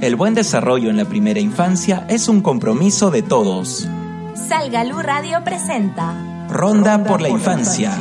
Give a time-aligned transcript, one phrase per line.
[0.00, 3.88] El buen desarrollo en la primera infancia es un compromiso de todos.
[4.34, 7.92] Salgalú Radio presenta Ronda por la infancia.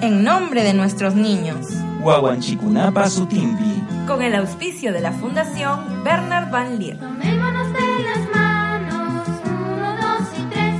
[0.00, 1.66] En nombre de nuestros niños.
[2.02, 3.82] Guaguanchicunapa Sutimbi.
[4.06, 6.98] Con el auspicio de la Fundación Bernard Van Leer.
[7.00, 10.76] Tomémonos de las manos, uno, dos y tres.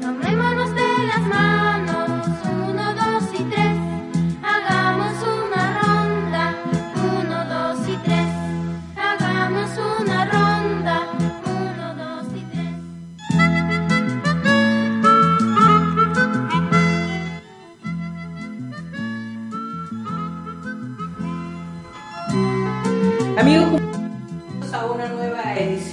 [0.00, 1.85] Tomémonos de las manos,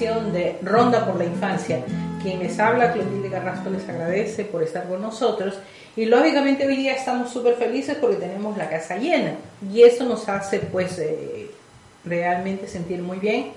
[0.03, 1.79] edición de Ronda por la Infancia.
[2.21, 5.55] Quien les habla, Clotilde Carrasco, les agradece por estar con nosotros.
[5.95, 9.35] Y lógicamente hoy día estamos súper felices porque tenemos la casa llena.
[9.71, 11.49] Y eso nos hace pues eh,
[12.05, 13.51] realmente sentir muy bien.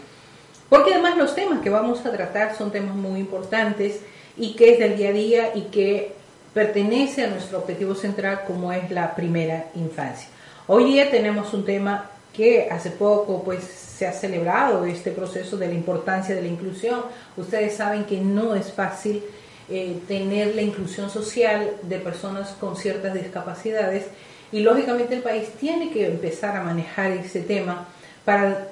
[0.68, 4.00] Porque además los temas que vamos a tratar son temas muy importantes
[4.36, 6.12] y que es del día a día y que
[6.52, 10.28] pertenece a nuestro objetivo central como es la primera infancia.
[10.66, 15.68] Hoy día tenemos un tema que hace poco pues se ha celebrado este proceso de
[15.68, 17.00] la importancia de la inclusión.
[17.36, 19.22] Ustedes saben que no es fácil
[19.68, 24.04] eh, tener la inclusión social de personas con ciertas discapacidades
[24.52, 27.86] y lógicamente el país tiene que empezar a manejar ese tema
[28.24, 28.68] para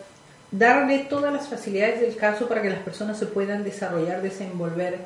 [0.50, 4.98] darle todas las facilidades del caso para que las personas se puedan desarrollar, desenvolver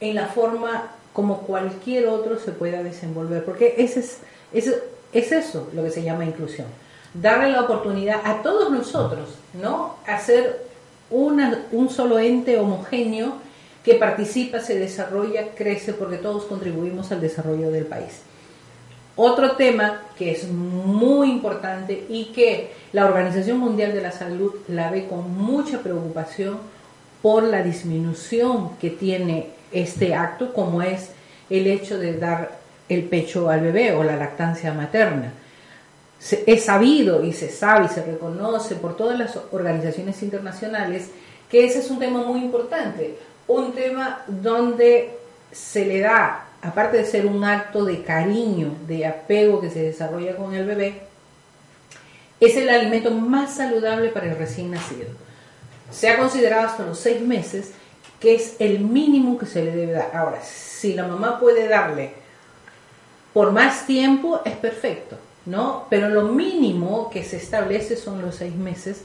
[0.00, 3.96] en la forma como cualquier otro se pueda desenvolver, porque es,
[4.52, 4.82] ese-
[5.12, 6.66] es eso lo que se llama inclusión
[7.14, 9.96] darle la oportunidad a todos nosotros, ¿no?
[10.06, 10.66] Hacer
[11.10, 13.34] un solo ente homogéneo
[13.84, 18.20] que participa, se desarrolla, crece, porque todos contribuimos al desarrollo del país.
[19.16, 24.90] Otro tema que es muy importante y que la Organización Mundial de la Salud la
[24.90, 26.58] ve con mucha preocupación
[27.22, 31.10] por la disminución que tiene este acto, como es
[31.50, 35.32] el hecho de dar el pecho al bebé o la lactancia materna
[36.18, 41.08] se- es sabido y se sabe y se reconoce por todas las organizaciones internacionales
[41.50, 45.16] que ese es un tema muy importante, un tema donde
[45.50, 50.36] se le da, aparte de ser un acto de cariño, de apego que se desarrolla
[50.36, 51.00] con el bebé,
[52.40, 55.08] es el alimento más saludable para el recién nacido.
[55.90, 57.70] Se ha considerado hasta los seis meses
[58.20, 60.10] que es el mínimo que se le debe dar.
[60.12, 62.12] Ahora, si la mamá puede darle
[63.32, 65.16] por más tiempo es perfecto,
[65.46, 65.86] ¿no?
[65.90, 69.02] Pero lo mínimo que se establece son los seis meses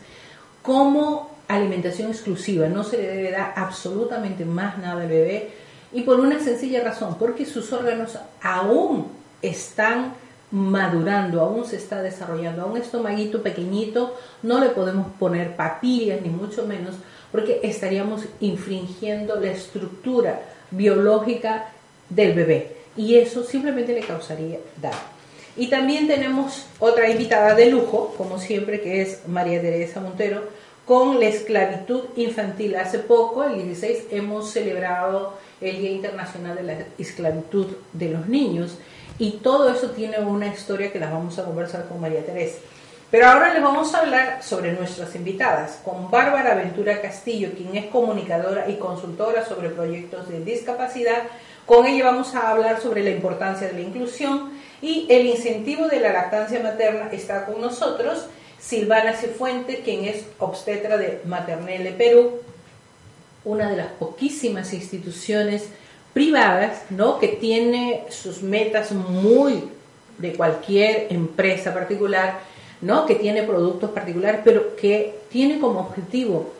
[0.61, 2.67] como alimentación exclusiva.
[2.67, 5.51] No se le debe dar absolutamente más nada al bebé
[5.91, 9.07] y por una sencilla razón, porque sus órganos aún
[9.41, 10.13] están
[10.51, 12.61] madurando, aún se está desarrollando.
[12.61, 16.95] A un estomaguito pequeñito no le podemos poner papillas ni mucho menos
[17.31, 20.41] porque estaríamos infringiendo la estructura
[20.71, 21.69] biológica
[22.09, 25.12] del bebé y eso simplemente le causaría daño.
[25.55, 30.43] Y también tenemos otra invitada de lujo, como siempre, que es María Teresa Montero,
[30.85, 32.75] con la esclavitud infantil.
[32.75, 38.77] Hace poco, el 16, hemos celebrado el Día Internacional de la Esclavitud de los Niños
[39.19, 42.57] y todo eso tiene una historia que la vamos a conversar con María Teresa.
[43.11, 47.85] Pero ahora les vamos a hablar sobre nuestras invitadas, con Bárbara Ventura Castillo, quien es
[47.91, 51.21] comunicadora y consultora sobre proyectos de discapacidad.
[51.67, 54.51] Con ella vamos a hablar sobre la importancia de la inclusión
[54.83, 58.25] y el incentivo de la lactancia materna está con nosotros.
[58.59, 62.41] Silvana Cifuente, quien es obstetra de Maternelle Perú,
[63.45, 65.69] una de las poquísimas instituciones
[66.13, 67.17] privadas, ¿no?
[67.17, 69.69] Que tiene sus metas muy
[70.17, 72.39] de cualquier empresa particular,
[72.81, 73.05] ¿no?
[73.05, 76.53] Que tiene productos particulares, pero que tiene como objetivo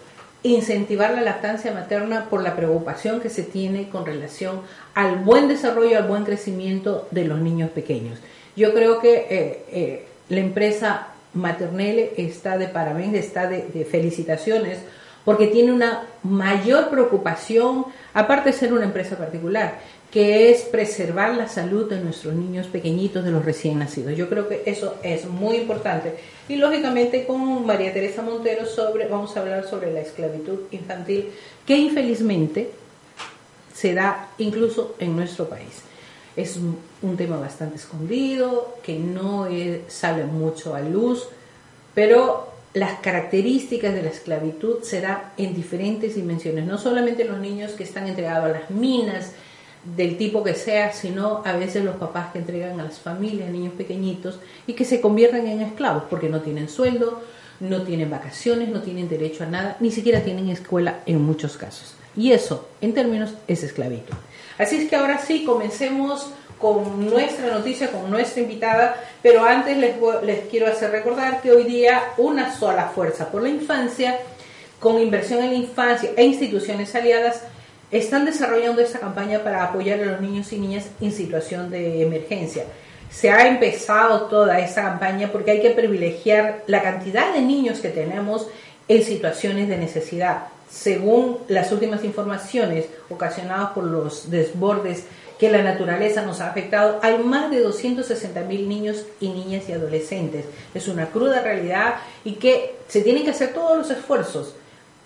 [0.44, 4.62] incentivar la lactancia materna por la preocupación que se tiene con relación
[4.94, 8.20] al buen desarrollo, al buen crecimiento de los niños pequeños.
[8.56, 14.80] Yo creo que eh, eh, la empresa Maternelle está de parabéns, está de, de felicitaciones,
[15.26, 19.80] porque tiene una mayor preocupación, aparte de ser una empresa particular,
[20.14, 24.16] que es preservar la salud de nuestros niños pequeñitos, de los recién nacidos.
[24.16, 26.14] Yo creo que eso es muy importante.
[26.48, 31.32] Y lógicamente con María Teresa Montero sobre, vamos a hablar sobre la esclavitud infantil,
[31.66, 32.70] que infelizmente
[33.74, 35.82] se da incluso en nuestro país.
[36.36, 41.28] Es un, tema bastante escondido, que no es- sale mucho a luz,
[41.96, 47.72] pero las características de la esclavitud se dan en diferentes dimensiones, no solamente los niños
[47.72, 49.32] que están entregados a las minas,
[49.84, 53.74] del tipo que sea, sino a veces los papás que entregan a las familias, niños
[53.74, 57.22] pequeñitos, y que se convierten en esclavos porque no tienen sueldo,
[57.60, 61.96] no tienen vacaciones, no tienen derecho a nada, ni siquiera tienen escuela en muchos casos.
[62.16, 64.16] Y eso, en términos, es esclavitud.
[64.58, 66.28] Así es que ahora sí, comencemos
[66.60, 71.64] con nuestra noticia, con nuestra invitada, pero antes les, les quiero hacer recordar que hoy
[71.64, 74.20] día una sola fuerza por la infancia,
[74.80, 77.42] con inversión en la infancia e instituciones aliadas,
[77.94, 82.64] están desarrollando esta campaña para apoyar a los niños y niñas en situación de emergencia.
[83.12, 87.90] Se ha empezado toda esta campaña porque hay que privilegiar la cantidad de niños que
[87.90, 88.48] tenemos
[88.88, 90.48] en situaciones de necesidad.
[90.72, 95.06] Según las últimas informaciones ocasionadas por los desbordes
[95.38, 99.74] que la naturaleza nos ha afectado, hay más de 260 mil niños y niñas y
[99.74, 100.46] adolescentes.
[100.74, 101.96] Es una cruda realidad
[102.26, 104.56] y que se tienen que hacer todos los esfuerzos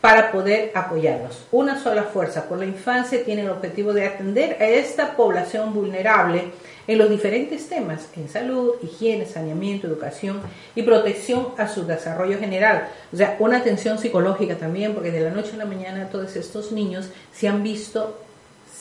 [0.02, 1.46] para poder apoyarlos.
[1.52, 6.52] Una sola fuerza por la infancia tiene el objetivo de atender a esta población vulnerable
[6.88, 10.40] en los diferentes temas, en salud, higiene, saneamiento, educación
[10.76, 12.88] y protección a su desarrollo general.
[13.12, 16.72] O sea, una atención psicológica también, porque de la noche a la mañana todos estos
[16.72, 18.18] niños se han visto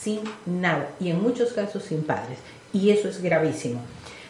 [0.01, 2.37] sin nada y en muchos casos sin padres.
[2.71, 3.81] Y eso es gravísimo.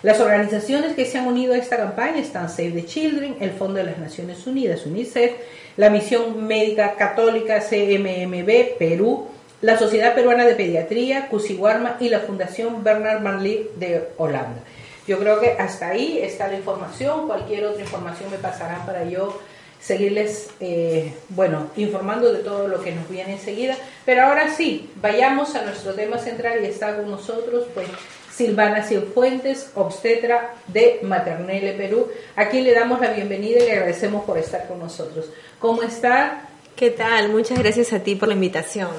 [0.04, 3.76] Las organizaciones que se han unido a esta campaña están Save the Children, el Fondo
[3.76, 5.32] de las Naciones Unidas, UNICEF,
[5.78, 9.28] la Misión Médica Católica CMMB, Perú,
[9.62, 14.62] la Sociedad Peruana de Pediatría, Cusiguarma y la Fundación Bernard Manley de Holanda.
[15.08, 19.40] Yo creo que hasta ahí está la información, cualquier otra información me pasarán para yo
[19.80, 23.78] seguirles, eh, bueno, informando de todo lo que nos viene enseguida.
[24.06, 27.88] Pero ahora sí, vayamos a nuestro tema central y está con nosotros, pues,
[28.38, 32.08] Silvana Cienfuentes, obstetra de Maternelle Perú.
[32.36, 35.26] Aquí le damos la bienvenida y le agradecemos por estar con nosotros.
[35.58, 36.42] ¿Cómo está?
[36.76, 37.30] ¿Qué tal?
[37.30, 38.90] Muchas gracias a ti por la invitación.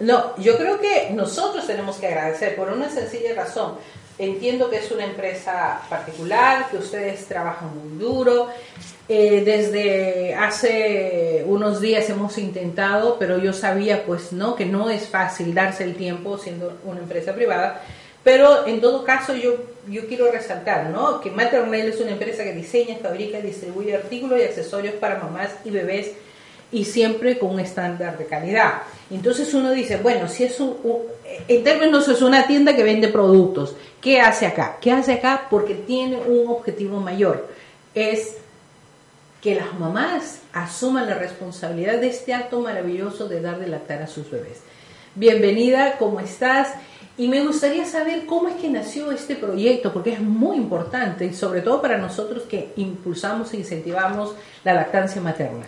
[0.00, 3.76] No, yo creo que nosotros tenemos que agradecer por una sencilla razón.
[4.18, 8.48] Entiendo que es una empresa particular, que ustedes trabajan muy duro.
[9.08, 15.06] Eh, desde hace unos días hemos intentado, pero yo sabía pues no que no es
[15.06, 17.80] fácil darse el tiempo siendo una empresa privada.
[18.24, 19.56] Pero en todo caso yo,
[19.88, 21.20] yo quiero resaltar ¿no?
[21.20, 25.50] que Maternelle es una empresa que diseña, fabrica y distribuye artículos y accesorios para mamás
[25.64, 26.12] y bebés
[26.70, 28.82] y siempre con un estándar de calidad.
[29.10, 30.76] Entonces uno dice, bueno, si es un,
[31.46, 34.78] en términos es una tienda que vende productos, ¿qué hace acá?
[34.80, 35.48] ¿Qué hace acá?
[35.50, 37.48] Porque tiene un objetivo mayor,
[37.94, 38.36] es
[39.42, 44.06] que las mamás asuman la responsabilidad de este acto maravilloso de dar de lactar a
[44.06, 44.60] sus bebés.
[45.14, 46.68] Bienvenida, ¿cómo estás?
[47.22, 51.60] Y me gustaría saber cómo es que nació este proyecto, porque es muy importante sobre
[51.60, 54.32] todo para nosotros que impulsamos e incentivamos
[54.64, 55.64] la lactancia materna.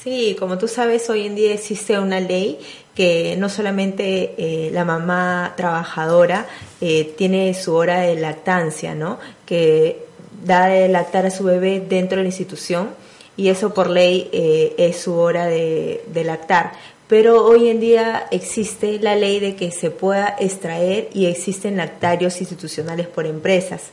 [0.00, 2.60] Sí, como tú sabes, hoy en día existe una ley
[2.94, 6.46] que no solamente eh, la mamá trabajadora
[6.80, 9.18] eh, tiene su hora de lactancia, ¿no?
[9.44, 10.06] Que
[10.44, 12.90] da de lactar a su bebé dentro de la institución
[13.36, 16.74] y eso por ley eh, es su hora de lactar.
[17.12, 22.40] Pero hoy en día existe la ley de que se pueda extraer y existen lactarios
[22.40, 23.90] institucionales por empresas.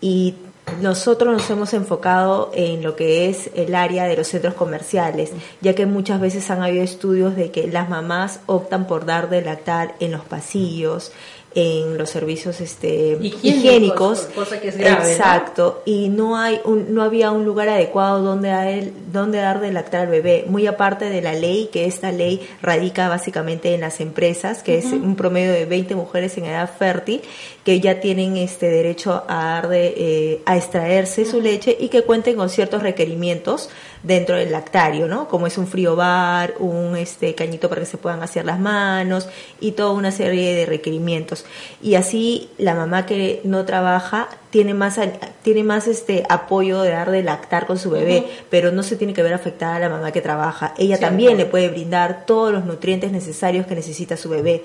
[0.00, 0.36] Y
[0.80, 5.32] nosotros nos hemos enfocado en lo que es el área de los centros comerciales,
[5.62, 9.42] ya que muchas veces han habido estudios de que las mamás optan por dar de
[9.42, 11.10] lactar en los pasillos,
[11.56, 15.08] en los servicios este, Higiénicos, higiénicos, cosa que es grave, ¿no?
[15.08, 19.60] exacto, y no hay un, no había un lugar adecuado donde dar, el- donde dar
[19.60, 23.82] de lactar al bebé, muy aparte de la ley, que esta ley radica básicamente en
[23.82, 27.20] las empresas, que es un promedio de 20 mujeres en edad fértil
[27.64, 32.02] que ya tienen este derecho a dar de, eh, a extraerse su leche y que
[32.02, 33.70] cuenten con ciertos requerimientos
[34.04, 35.28] dentro del lactario, ¿no?
[35.28, 39.28] Como es un frío bar, un este cañito para que se puedan hacer las manos
[39.60, 41.44] y toda una serie de requerimientos.
[41.82, 45.00] Y así la mamá que no trabaja tiene más
[45.42, 49.14] tiene más este apoyo de dar de lactar con su bebé, pero no se tiene
[49.14, 50.74] que ver afectada a la mamá que trabaja.
[50.78, 54.62] Ella también le puede brindar todos los nutrientes necesarios que necesita su bebé.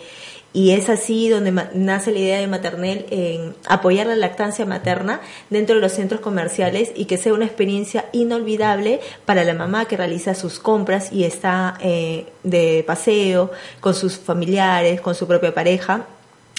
[0.51, 5.75] Y es así donde nace la idea de Maternel en apoyar la lactancia materna dentro
[5.75, 10.33] de los centros comerciales y que sea una experiencia inolvidable para la mamá que realiza
[10.33, 16.07] sus compras y está eh, de paseo con sus familiares, con su propia pareja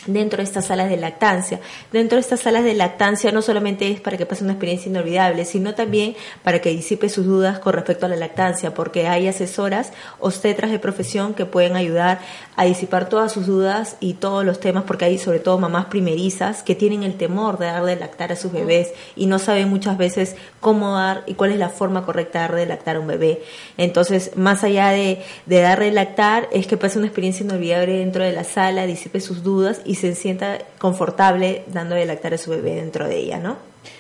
[0.06, 1.60] dentro de estas salas de lactancia.
[1.92, 5.44] Dentro de estas salas de lactancia no solamente es para que pase una experiencia inolvidable,
[5.44, 9.92] sino también para que disipe sus dudas con respecto a la lactancia, porque hay asesoras
[10.18, 12.20] obstetras de profesión que pueden ayudar
[12.56, 16.62] a disipar todas sus dudas y todos los temas, porque hay sobre todo mamás primerizas
[16.62, 19.96] que tienen el temor de dar de lactar a sus bebés y no saben muchas
[19.96, 23.06] veces cómo dar y cuál es la forma correcta de dar de lactar a un
[23.06, 23.42] bebé.
[23.76, 28.24] Entonces, más allá de, de dar de lactar, es que pase una experiencia inolvidable dentro
[28.24, 32.76] de la sala, disipe sus dudas se sienta confortable dando de lactar a su bebé
[32.76, 33.56] dentro de ella, ¿no?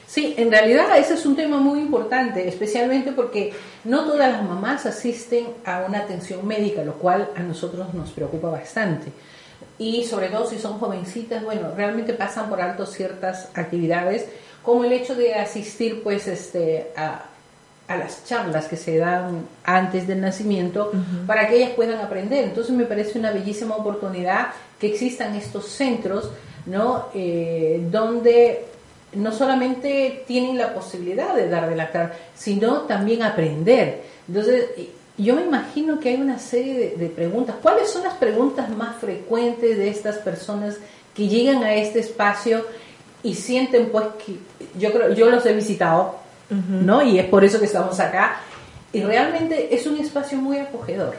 [0.06, 3.52] Sí, en realidad ese es un tema muy importante, especialmente porque
[3.84, 8.50] no todas las mamás asisten a una atención médica, lo cual a nosotros nos preocupa
[8.50, 9.12] bastante.
[9.78, 14.26] Y sobre todo si son jovencitas, bueno, realmente pasan por alto ciertas actividades,
[14.62, 17.26] como el hecho de asistir pues este a,
[17.86, 20.92] a las charlas que se dan antes del nacimiento
[21.26, 22.44] para que ellas puedan aprender.
[22.44, 24.48] Entonces me parece una bellísima oportunidad
[24.80, 26.30] que existan estos centros,
[26.66, 27.06] ¿no?
[27.14, 28.64] Eh, donde
[29.12, 34.02] no solamente tienen la posibilidad de dar de lactar, sino también aprender.
[34.26, 34.66] Entonces,
[35.18, 37.56] yo me imagino que hay una serie de, de, preguntas.
[37.60, 40.76] ¿Cuáles son las preguntas más frecuentes de estas personas
[41.14, 42.64] que llegan a este espacio
[43.22, 44.36] y sienten pues que
[44.78, 46.20] yo creo yo los he visitado
[46.50, 47.02] ¿no?
[47.02, 48.40] Y es por eso que estamos acá.
[48.92, 51.14] Y realmente es un espacio muy acogedor.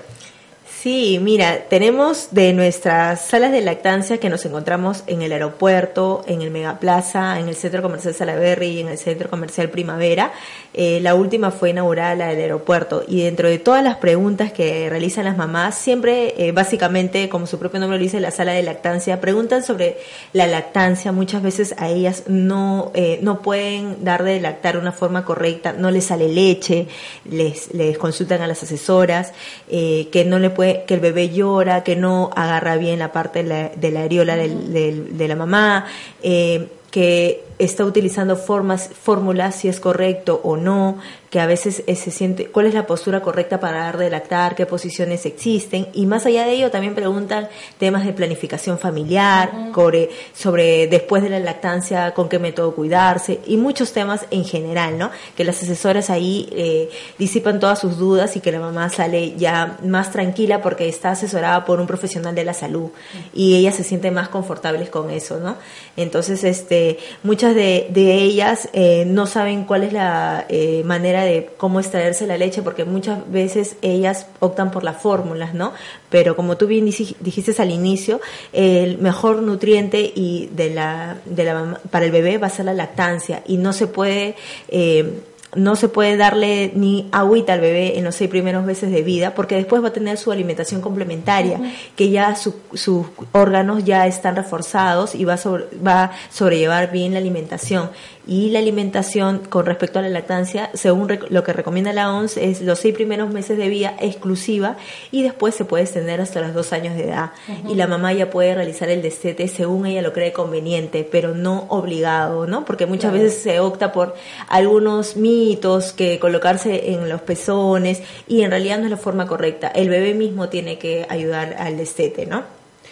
[0.80, 6.42] Sí, mira, tenemos de nuestras salas de lactancia que nos encontramos en el aeropuerto, en
[6.42, 10.32] el Megaplaza, en el Centro Comercial Salaberry y en el Centro Comercial Primavera.
[10.74, 14.90] Eh, la última fue inaugurada la del aeropuerto y dentro de todas las preguntas que
[14.90, 18.64] realizan las mamás, siempre, eh, básicamente, como su propio nombre lo dice, la sala de
[18.64, 19.98] lactancia, preguntan sobre
[20.34, 21.12] la lactancia.
[21.12, 25.92] Muchas veces a ellas no, eh, no pueden dar de lactar una forma correcta, no
[25.92, 26.88] les sale leche,
[27.26, 29.34] les, les consultan a las asesoras,
[29.70, 33.50] que no le puede que el bebé llora, que no agarra bien la parte de
[33.50, 35.88] la, de la areola del, del, de la mamá,
[36.22, 41.00] eh, que está utilizando formas, fórmulas si es correcto o no,
[41.32, 44.54] que a veces eh, se siente cuál es la postura correcta para dar de lactar,
[44.54, 47.48] qué posiciones existen y más allá de ello también preguntan
[47.80, 53.56] temas de planificación familiar, sobre, sobre después de la lactancia con qué método cuidarse y
[53.56, 55.10] muchos temas en general, ¿no?
[55.38, 59.78] Que las asesoras ahí eh, disipan todas sus dudas y que la mamá sale ya
[59.86, 62.90] más tranquila porque está asesorada por un profesional de la salud
[63.34, 65.56] y ella se siente más confortables con eso, ¿no?
[65.96, 71.50] Entonces, este, muchas de, de ellas eh, no saben cuál es la eh, manera de
[71.58, 75.74] cómo extraerse la leche, porque muchas veces ellas optan por las fórmulas, ¿no?
[76.10, 78.22] Pero como tú bien dijiste al inicio,
[78.54, 82.74] el mejor nutriente y de la, de la para el bebé va a ser la
[82.74, 84.36] lactancia y no se puede
[84.70, 85.22] eh,
[85.56, 89.36] no se puede darle ni agüita al bebé en los seis primeros meses de vida
[89.36, 91.60] porque después va a tener su alimentación complementaria,
[91.96, 95.38] que ya sus órganos ya están reforzados y va
[95.86, 97.90] va a sobrellevar bien la alimentación
[98.28, 102.62] y la alimentación con respecto a la lactancia, según lo que recomienda la OMS, es
[102.62, 104.78] los seis primeros meses de vida exclusiva
[105.12, 107.32] y después se puede extender hasta los dos años de edad.
[107.68, 111.66] Y la mamá ya puede realizar el destete según ella lo cree conveniente, pero no
[111.70, 112.64] obligado, ¿no?
[112.66, 114.16] Porque muchas veces se opta por
[114.48, 119.68] algunos mitos que colocarse en los pezones y en realidad no es la forma correcta.
[119.70, 122.44] El bebé mismo tiene que ayudar al destete, ¿no?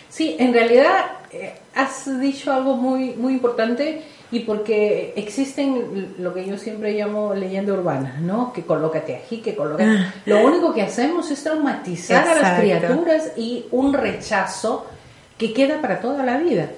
[0.09, 6.45] Sí, en realidad eh, has dicho algo muy, muy importante y porque existen lo que
[6.45, 8.53] yo siempre llamo leyenda urbana, ¿no?
[8.53, 9.89] Que colócate aquí, que colócate.
[9.89, 10.13] Ah.
[10.25, 14.85] Lo único que hacemos es traumatizar a las criaturas y un rechazo
[15.37, 16.69] que queda para toda la vida.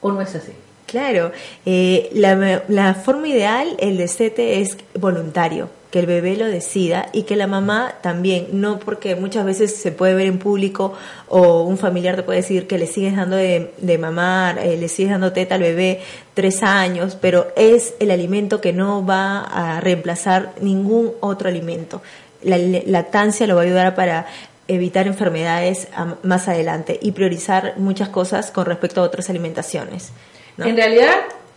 [0.00, 0.52] ¿O no es así?
[0.86, 1.32] Claro,
[1.66, 7.22] eh, la, la forma ideal, el destete es voluntario que el bebé lo decida y
[7.22, 10.94] que la mamá también, no porque muchas veces se puede ver en público
[11.28, 15.12] o un familiar te puede decir que le sigues dando de, mamar, eh, le sigues
[15.12, 16.00] dando teta al bebé
[16.34, 22.02] tres años, pero es el alimento que no va a reemplazar ningún otro alimento.
[22.42, 24.26] La lactancia lo va a ayudar para
[24.68, 25.88] evitar enfermedades
[26.22, 30.10] más adelante y priorizar muchas cosas con respecto a otras alimentaciones.
[30.58, 31.14] En realidad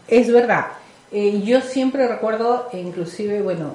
[0.08, 0.68] es verdad.
[1.12, 3.74] Eh, yo siempre recuerdo, inclusive, bueno,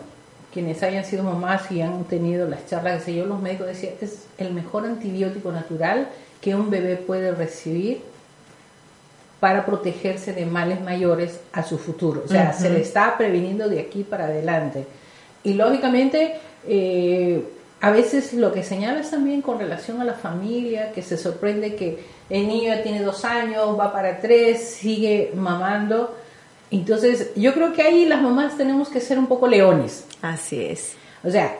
[0.54, 3.94] quienes hayan sido mamás y han tenido las charlas, que sé yo, los médicos decían,
[4.00, 6.08] es el mejor antibiótico natural
[6.40, 8.02] que un bebé puede recibir
[9.40, 12.22] para protegerse de males mayores a su futuro.
[12.24, 14.86] O sea, se le está previniendo de aquí para adelante.
[15.42, 16.36] Y lógicamente,
[16.68, 17.42] eh,
[17.80, 21.98] a veces lo que señalas también con relación a la familia, que se sorprende que
[22.30, 26.14] el niño ya tiene dos años, va para tres, sigue mamando.
[26.70, 30.04] Entonces, yo creo que ahí las mamás tenemos que ser un poco leones.
[30.22, 30.94] Así es.
[31.22, 31.58] O sea,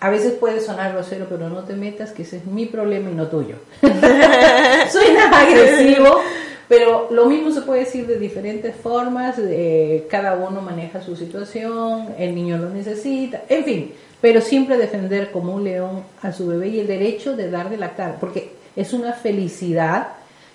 [0.00, 3.14] a veces puede sonar grosero, pero no te metas, que ese es mi problema y
[3.14, 3.56] no tuyo.
[3.80, 6.20] Suena agresivo,
[6.68, 12.14] pero lo mismo se puede decir de diferentes formas, eh, cada uno maneja su situación,
[12.18, 16.68] el niño lo necesita, en fin, pero siempre defender como un león a su bebé
[16.68, 20.08] y el derecho de dar de lactar, porque es una felicidad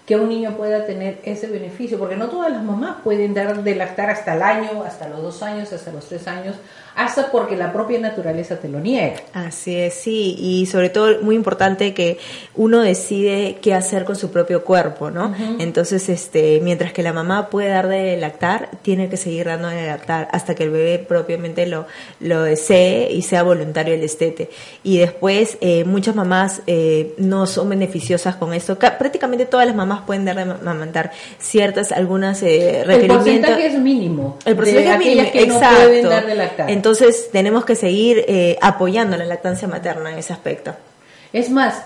[0.10, 3.76] que un niño pueda tener ese beneficio, porque no todas las mamás pueden dar de
[3.76, 6.56] lactar hasta el año, hasta los dos años, hasta los tres años,
[6.96, 9.16] hasta porque la propia naturaleza te lo niega.
[9.34, 12.18] Así es, sí, y sobre todo muy importante que
[12.56, 15.34] uno decide qué hacer con su propio cuerpo, ¿no?
[15.60, 19.88] Entonces, este, mientras que la mamá puede dar de lactar, tiene que seguir dando de
[19.88, 21.86] lactar hasta que el bebé propiamente lo,
[22.20, 24.50] lo desee y sea voluntario el estete.
[24.84, 28.78] Y después, eh, muchas mamás eh, no son beneficiosas con esto.
[28.78, 33.24] Ca- Prácticamente todas las mamás pueden dar de amamantar ciertas, algunas eh, El requerimientos.
[33.24, 34.38] porcentaje es mínimo.
[34.46, 35.84] El porcentaje de es mínimo, que no exacto.
[35.84, 36.70] pueden dar de lactar.
[36.70, 36.89] Entonces
[37.32, 40.76] tenemos que seguir eh, apoyando la lactancia materna en ese aspecto.
[41.34, 41.84] Es más,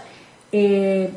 [0.51, 1.09] eh,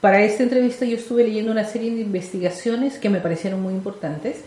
[0.00, 4.38] para esta entrevista yo estuve leyendo una serie de investigaciones que me parecieron muy importantes.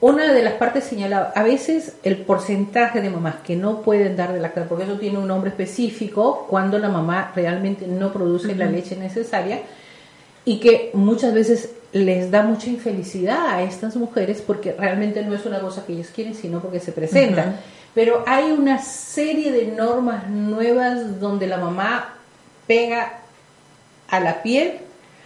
[0.00, 4.32] Una de las partes señalaba, a veces el porcentaje de mamás que no pueden dar
[4.32, 8.66] de lactar, porque eso tiene un nombre específico, cuando la mamá realmente no produce la
[8.66, 9.60] leche necesaria,
[10.44, 15.44] y que muchas veces les da mucha infelicidad a estas mujeres porque realmente no es
[15.44, 17.56] una cosa que ellos quieren, sino porque se presentan.
[17.94, 22.14] Pero hay una serie de normas nuevas donde la mamá
[22.66, 23.20] pega
[24.08, 24.78] a la piel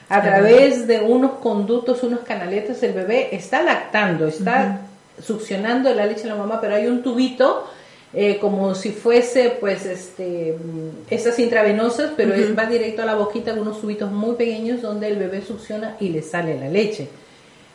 [0.08, 4.80] a través de unos conductos, unos canaletas, el bebé está lactando, está
[5.20, 7.68] succionando la leche de la mamá, pero hay un tubito
[8.15, 13.15] eh, como si fuese pues este mm, esas intravenosas, pero es- va directo a la
[13.15, 17.09] boquita con unos tubitos muy pequeños donde el bebé succiona y le sale la leche.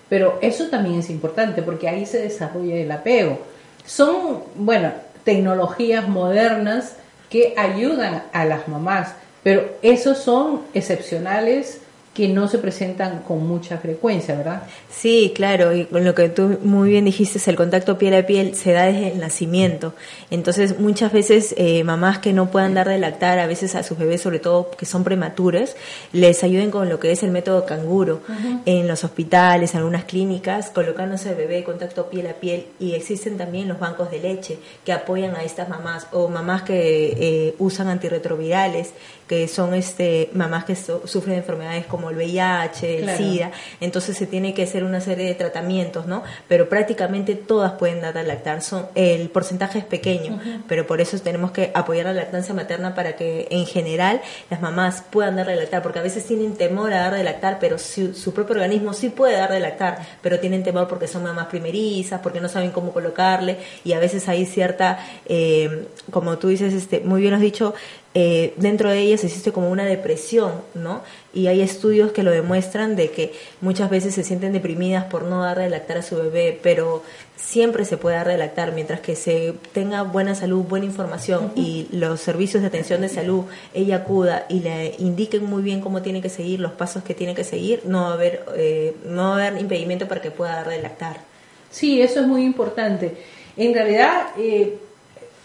[0.09, 3.39] Pero eso también es importante porque ahí se desarrolla el apego.
[3.85, 4.91] Son, bueno,
[5.23, 6.95] tecnologías modernas
[7.29, 11.80] que ayudan a las mamás, pero esos son excepcionales
[12.13, 14.63] que no se presentan con mucha frecuencia, ¿verdad?
[14.89, 18.53] Sí, claro, y con lo que tú muy bien dijiste, el contacto piel a piel
[18.53, 19.93] se da desde el nacimiento.
[20.29, 23.97] Entonces, muchas veces eh, mamás que no puedan dar de lactar, a veces a sus
[23.97, 25.77] bebés, sobre todo que son prematuros,
[26.11, 28.21] les ayuden con lo que es el método canguro
[28.65, 32.67] en los hospitales, en algunas clínicas, colocándose el bebé contacto piel a piel.
[32.77, 37.13] Y existen también los bancos de leche que apoyan a estas mamás o mamás que
[37.17, 38.91] eh, usan antirretrovirales,
[39.31, 43.17] que son este mamás que so- sufren de enfermedades como el VIH, el Claro.
[43.17, 46.21] SIDA, entonces se tiene que hacer una serie de tratamientos, ¿no?
[46.49, 51.17] Pero prácticamente todas pueden dar de lactar, son el porcentaje es pequeño, pero por eso
[51.19, 55.55] tenemos que apoyar la lactancia materna para que en general las mamás puedan dar de
[55.55, 58.91] lactar, porque a veces tienen temor a dar de lactar, pero su, su propio organismo
[58.91, 62.71] sí puede dar de lactar, pero tienen temor porque son mamás primerizas, porque no saben
[62.71, 67.39] cómo colocarle y a veces hay cierta, eh, como tú dices, este, muy bien has
[67.39, 67.73] dicho,
[68.13, 71.01] eh, dentro de ellas existe como una depresión, ¿no?
[71.33, 75.43] Y hay estudios que lo demuestran de que muchas veces se sienten deprimidas por no
[75.43, 77.03] dar de lactar a su bebé, pero
[77.37, 81.87] siempre se puede dar de lactar mientras que se tenga buena salud, buena información y
[81.91, 86.21] los servicios de atención de salud, ella acuda y le indiquen muy bien cómo tiene
[86.21, 89.43] que seguir, los pasos que tiene que seguir, no va a haber, eh, no va
[89.43, 91.21] a haber impedimento para que pueda dar de lactar.
[91.69, 93.15] Sí, eso es muy importante.
[93.55, 94.77] En realidad, eh,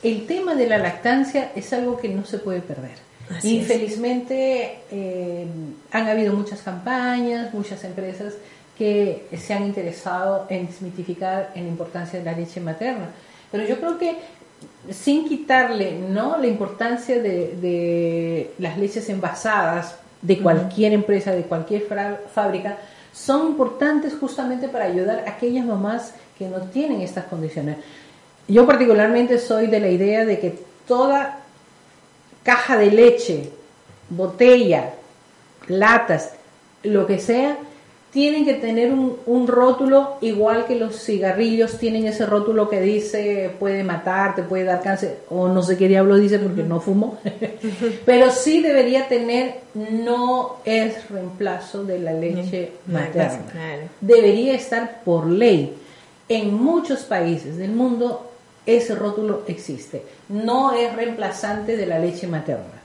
[0.06, 2.92] el tema de la lactancia es algo que no se puede perder.
[3.28, 3.58] Así.
[3.58, 5.46] Infelizmente, eh,
[5.90, 8.34] han habido muchas campañas, muchas empresas
[8.78, 13.10] que se han interesado en desmitificar en la importancia de la leche materna.
[13.50, 14.16] Pero yo creo que
[14.90, 21.86] sin quitarle no la importancia de, de las leches envasadas de cualquier empresa, de cualquier
[22.32, 22.78] fábrica,
[23.12, 27.78] son importantes justamente para ayudar a aquellas mamás que no tienen estas condiciones.
[28.48, 31.40] Yo particularmente soy de la idea de que toda
[32.42, 33.50] caja de leche,
[34.08, 34.94] botella,
[35.66, 36.32] latas,
[36.84, 37.58] lo que sea,
[38.12, 43.50] tienen que tener un, un rótulo igual que los cigarrillos tienen ese rótulo que dice
[43.58, 47.18] puede matar, te puede dar cáncer, o no sé qué diablo dice porque no fumo,
[48.06, 53.42] pero sí debería tener no es reemplazo de la leche materna.
[54.00, 55.74] Debería estar por ley.
[56.28, 58.32] En muchos países del mundo
[58.66, 60.02] ese rótulo existe.
[60.28, 62.82] No es reemplazante de la leche materna.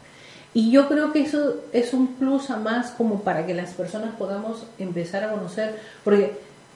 [0.53, 4.13] Y yo creo que eso es un plus a más como para que las personas
[4.17, 6.33] podamos empezar a conocer, porque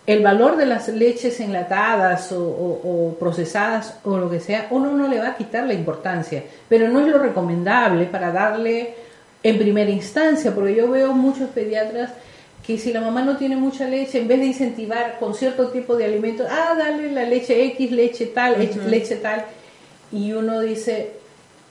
[0.08, 5.08] el valor de las leches enlatadas o, o- procesadas o lo que sea, uno no
[5.08, 8.94] le va a quitar la importancia, pero no es lo recomendable para darle
[9.44, 12.12] en primera instancia, porque yo veo muchos pediatras
[12.66, 15.96] que si la mamá no tiene mucha leche, en vez de incentivar con cierto tipo
[15.96, 19.46] de alimentos, ah, dale la leche X, leche tal, leche, leche tal,
[20.12, 21.12] y uno dice,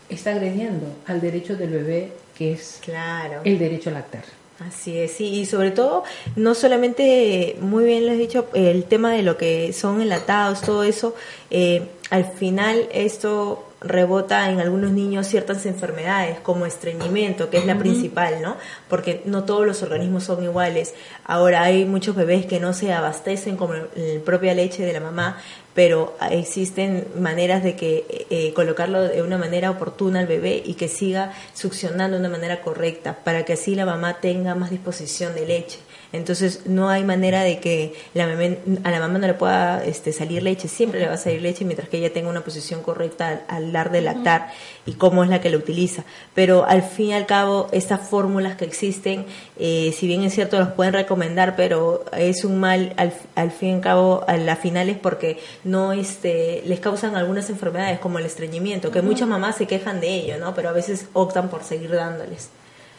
[0.08, 3.40] está agrediendo al derecho del bebé, que es Claro.
[3.44, 4.24] el derecho a lactar.
[4.60, 6.04] Así es, sí, y sobre todo,
[6.36, 10.84] no solamente, muy bien lo has dicho, el tema de lo que son enlatados, todo
[10.84, 11.16] eso,
[11.50, 17.78] eh, al final esto rebota en algunos niños ciertas enfermedades como estreñimiento, que es la
[17.78, 18.56] principal, ¿no?
[18.88, 20.94] Porque no todos los organismos son iguales.
[21.24, 25.38] Ahora hay muchos bebés que no se abastecen con la propia leche de la mamá,
[25.74, 30.88] pero existen maneras de que eh, colocarlo de una manera oportuna al bebé y que
[30.88, 35.46] siga succionando de una manera correcta para que así la mamá tenga más disposición de
[35.46, 35.78] leche.
[36.12, 40.12] Entonces no hay manera de que la mamá- a la mamá no le pueda este,
[40.12, 43.28] salir leche, siempre le va a salir leche mientras que ella tenga una posición correcta
[43.28, 44.52] al, al dar de lactar
[44.86, 46.04] y cómo es la que la utiliza.
[46.34, 49.26] Pero al fin y al cabo, estas fórmulas que existen,
[49.58, 53.68] eh, si bien es cierto, los pueden recomendar, pero es un mal al, al fin
[53.70, 58.18] y al cabo, a la final es porque no este, les causan algunas enfermedades como
[58.18, 60.54] el estreñimiento, que muchas mamás se quejan de ello, ¿no?
[60.54, 62.48] Pero a veces optan por seguir dándoles.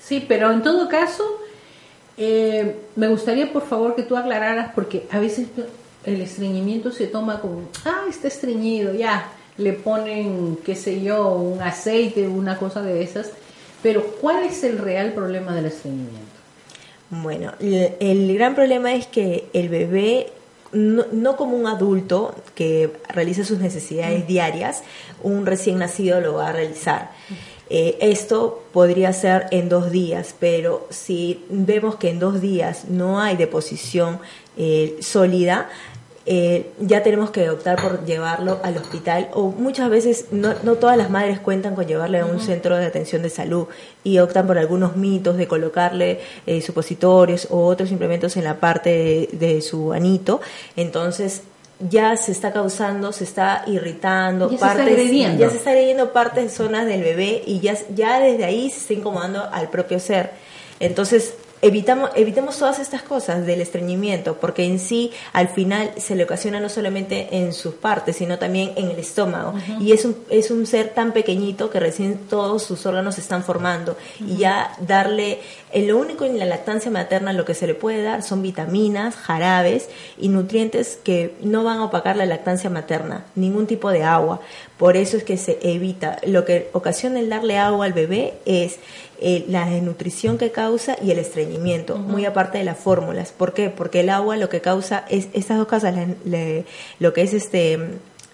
[0.02, 1.24] Sí, pero en todo caso,
[2.18, 5.48] eh, me gustaría por favor que tú aclararas, porque a veces
[6.06, 11.62] el estreñimiento se toma como, ah, está estreñido, ya, le ponen, qué sé yo, un
[11.62, 13.32] aceite, una cosa de esas,
[13.82, 16.20] pero ¿cuál es el real problema del estreñimiento?
[17.10, 20.32] Bueno, el, el gran problema es que el bebé,
[20.72, 24.84] no, no como un adulto que realiza sus necesidades diarias,
[25.22, 27.12] un recién nacido lo va a realizar.
[27.70, 33.20] Eh, esto podría ser en dos días, pero si vemos que en dos días no
[33.20, 34.20] hay deposición
[34.58, 35.70] eh, sólida,
[36.28, 40.98] eh, ya tenemos que optar por llevarlo al hospital o muchas veces no, no todas
[40.98, 43.68] las madres cuentan con llevarle a un centro de atención de salud
[44.04, 48.90] y optan por algunos mitos de colocarle eh, supositorios o otros implementos en la parte
[48.90, 50.42] de, de su anito.
[50.76, 51.44] Entonces
[51.80, 55.40] ya se está causando, se está irritando, Ya se está partes, agrediendo.
[55.40, 58.94] ya se está agrediendo partes, zonas del bebé y ya, ya desde ahí se está
[58.94, 60.32] incomodando al propio ser.
[60.80, 61.34] Entonces,
[61.66, 66.60] evitamos, evitemos todas estas cosas del estreñimiento, porque en sí, al final, se le ocasiona
[66.60, 69.56] no solamente en sus partes, sino también en el estómago.
[69.80, 73.44] Y es un, es un ser tan pequeñito que recién todos sus órganos se están
[73.44, 73.98] formando.
[74.20, 75.40] Y ya darle,
[75.72, 79.16] en lo único en la lactancia materna lo que se le puede dar son vitaminas,
[79.16, 84.40] jarabes y nutrientes que no van a opacar la lactancia materna, ningún tipo de agua.
[84.78, 86.20] Por eso es que se evita.
[86.28, 88.78] Lo que ocasiona el darle agua al bebé es
[89.20, 93.32] eh, la desnutrición que causa y el estreñimiento, muy aparte de las fórmulas.
[93.32, 93.70] ¿Por qué?
[93.70, 95.94] Porque el agua lo que causa es estas dos cosas,
[96.26, 96.64] la-
[97.00, 97.80] lo que es este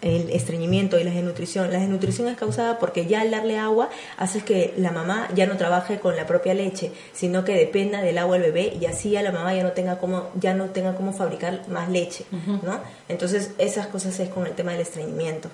[0.02, 1.72] el estreñimiento y la desnutrición.
[1.72, 5.58] La desnutrición es causada porque ya al darle agua hace que la mamá ya no
[5.58, 9.22] trabaje con la propia leche, sino que dependa del agua del bebé y así ya
[9.22, 12.26] la mamá ya no tenga cómo ya no tenga cómo fabricar más leche,
[12.64, 12.80] ¿no?
[13.10, 15.50] Entonces, esas cosas es con el tema del estreñimiento.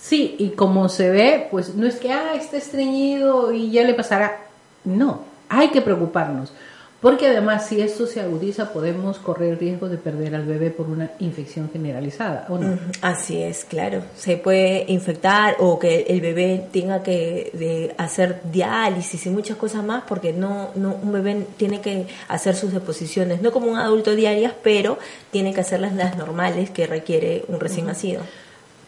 [0.00, 3.92] Sí, y como se ve, pues no es que, ah, está estreñido y ya le
[3.92, 4.46] pasará.
[4.84, 6.52] No, hay que preocuparnos.
[7.00, 11.12] Porque además, si esto se agudiza, podemos correr riesgo de perder al bebé por una
[11.18, 12.78] infección generalizada, ¿o no?
[13.00, 14.02] Así es, claro.
[14.18, 19.82] Se puede infectar o que el bebé tenga que de hacer diálisis y muchas cosas
[19.82, 24.14] más porque no, no un bebé tiene que hacer sus deposiciones, no como un adulto
[24.14, 24.98] diarias, pero
[25.30, 28.20] tiene que hacerlas las normales que requiere un recién nacido.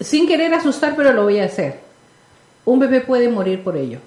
[0.00, 1.80] Sin querer asustar, pero lo voy a hacer.
[2.66, 4.00] Un bebé puede morir por ello.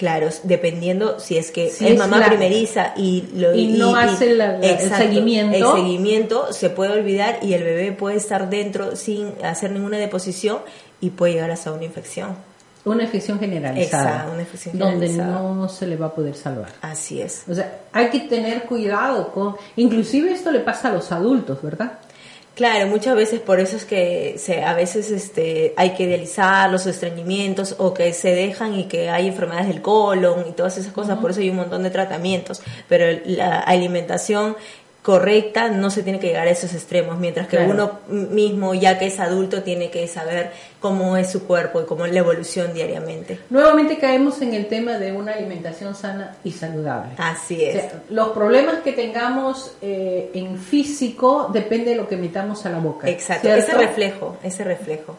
[0.00, 3.94] Claro, dependiendo si es que Si es es mamá la- primeriza y, lo, y no
[3.94, 5.54] hace la- la- el seguimiento.
[5.76, 10.60] El seguimiento se puede olvidar y el bebé puede estar dentro sin hacer ninguna deposición
[11.02, 12.34] y puede llegar hasta una infección.
[12.86, 14.04] Una infección generalizada.
[14.10, 15.52] Exacto, una infección donde generalizada.
[15.54, 16.70] no se le va a poder salvar.
[16.80, 17.42] Así es.
[17.46, 19.54] O sea, hay que tener cuidado con...
[19.76, 21.98] Inclusive esto le pasa a los adultos, ¿verdad?
[22.54, 26.84] Claro, muchas veces por eso es que se, a veces este, hay que dializar los
[26.86, 31.18] estreñimientos o que se dejan y que hay enfermedades del colon y todas esas cosas,
[31.20, 34.56] por eso hay un montón de tratamientos, pero la alimentación
[35.10, 37.72] correcta no se tiene que llegar a esos extremos, mientras que Claro.
[37.72, 37.98] uno
[38.30, 42.12] mismo, ya que es adulto, tiene que saber cómo es su cuerpo y cómo es
[42.12, 43.40] la evolución diariamente.
[43.50, 47.12] Nuevamente caemos en el tema de una alimentación sana y saludable.
[47.18, 47.72] Así O es.
[47.74, 52.78] sea, los problemas que tengamos eh, en físico depende de lo que metamos a la
[52.78, 53.08] boca.
[53.08, 53.64] Exacto, ¿cierto?
[53.72, 55.16] ese reflejo, ese reflejo.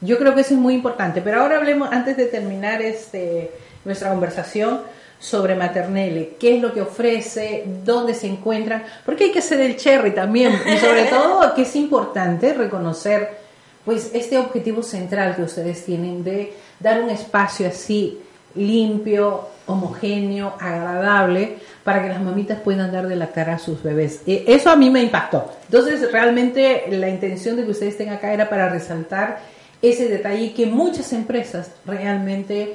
[0.00, 1.20] Yo creo que eso es muy importante.
[1.22, 3.52] Pero ahora hablemos, antes de terminar este,
[3.84, 4.80] nuestra conversación,
[5.18, 9.76] sobre Maternelle, qué es lo que ofrece, dónde se encuentran, porque hay que hacer el
[9.76, 13.48] cherry también, y sobre todo que es importante reconocer
[13.84, 18.20] pues este objetivo central que ustedes tienen de dar un espacio así
[18.54, 24.22] limpio, homogéneo, agradable, para que las mamitas puedan dar de la cara a sus bebés.
[24.26, 25.52] E, eso a mí me impactó.
[25.64, 29.40] Entonces, realmente la intención de que ustedes estén acá era para resaltar
[29.80, 32.74] ese detalle que muchas empresas realmente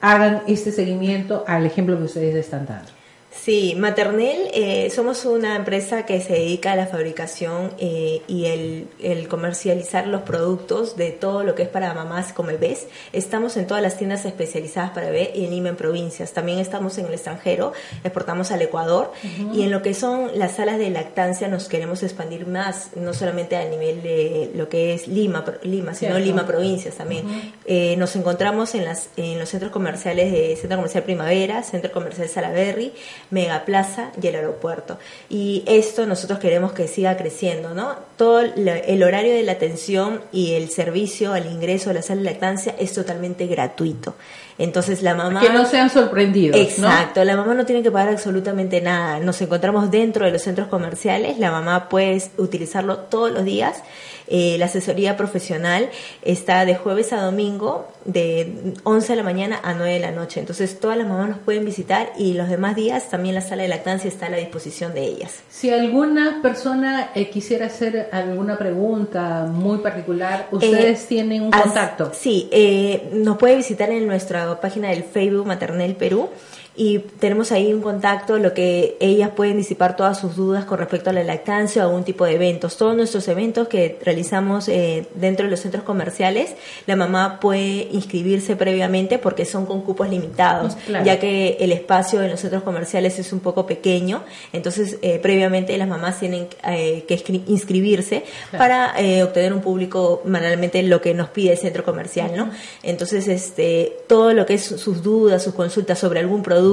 [0.00, 2.95] hagan este seguimiento al ejemplo que ustedes están dando.
[3.42, 8.88] Sí, Maternel eh, somos una empresa que se dedica a la fabricación eh, y el,
[9.00, 12.88] el, comercializar los productos de todo lo que es para mamás con bebés.
[13.12, 16.32] Estamos en todas las tiendas especializadas para bebé y en Lima en provincias.
[16.32, 17.72] También estamos en el extranjero,
[18.02, 19.12] exportamos al Ecuador
[19.54, 23.56] y en lo que son las salas de lactancia nos queremos expandir más, no solamente
[23.56, 27.52] a nivel de lo que es Lima, Lima sino Lima provincias también.
[27.64, 32.28] eh, nos encontramos en, las, en los centros comerciales de Centro Comercial Primavera, Centro Comercial
[32.28, 32.92] Salaberry,
[33.30, 34.98] Megaplaza y el aeropuerto.
[35.28, 37.96] Y esto nosotros queremos que siga creciendo, ¿no?
[38.16, 42.30] Todo el horario de la atención y el servicio al ingreso a la sala de
[42.30, 44.14] lactancia es totalmente gratuito.
[44.58, 45.40] Entonces la mamá...
[45.40, 46.58] Que no sean sorprendidos.
[46.58, 49.20] Exacto, la mamá no tiene que pagar absolutamente nada.
[49.20, 53.82] Nos encontramos dentro de los centros comerciales, la mamá puede utilizarlo todos los días.
[54.28, 55.88] Eh, la asesoría profesional
[56.22, 60.40] está de jueves a domingo, de 11 de la mañana a 9 de la noche.
[60.40, 63.68] Entonces todas las mamás nos pueden visitar y los demás días también la sala de
[63.68, 65.40] lactancia está a la disposición de ellas.
[65.50, 72.12] Si alguna persona eh, quisiera hacer alguna pregunta muy particular, ustedes eh, tienen un contacto.
[72.14, 76.30] Sí, eh, nos puede visitar en nuestra página del Facebook Maternel Perú
[76.76, 81.10] y tenemos ahí un contacto, lo que ellas pueden disipar todas sus dudas con respecto
[81.10, 82.76] a la lactancia o algún tipo de eventos.
[82.76, 86.54] Todos nuestros eventos que realizamos eh, dentro de los centros comerciales,
[86.86, 92.30] la mamá puede inscribirse previamente porque son con cupos limitados, ya que el espacio en
[92.30, 97.42] los centros comerciales es un poco pequeño, entonces eh, previamente las mamás tienen eh, que
[97.46, 98.24] inscribirse
[98.56, 102.50] para eh, obtener un público manualmente lo que nos pide el centro comercial, ¿no?
[102.82, 106.65] Entonces, este, todo lo que es sus dudas, sus consultas sobre algún producto,